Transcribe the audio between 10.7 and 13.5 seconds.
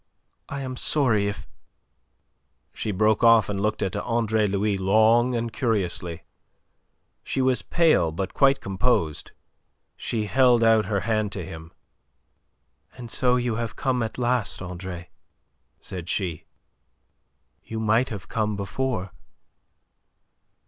her hand to him. "And so